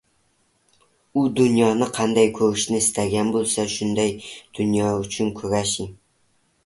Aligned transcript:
U 1.23 1.25
dunyoni 1.39 1.89
qanday 1.99 2.31
ko‘rishni 2.39 2.81
istagan 2.85 3.31
bo‘lsa, 3.37 3.67
shunday 3.77 4.17
dunyo 4.61 4.89
uchun 5.07 5.31
kurashing! 5.43 5.93